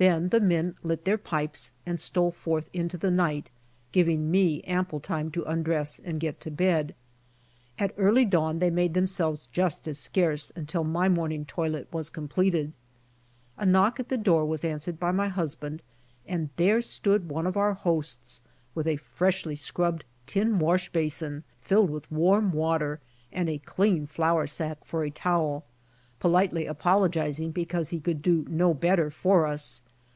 [0.00, 3.50] Then the m)en lit their pipes and stole forth into the night,
[3.92, 6.94] giving me ample time to undress and get to bed.
[7.78, 12.72] At early^dawn they made themselves just as scarce until my mlorning toilet was completed.
[13.58, 15.82] A knock at the door was answered by my husband
[16.26, 18.40] and there stood one of our hosts
[18.74, 23.00] with a freshly scrubbed tin wash basin filled with warm water,
[23.30, 25.66] and a clean flour sack for a towel,
[26.18, 29.82] politely apologizing because he could do no better for us.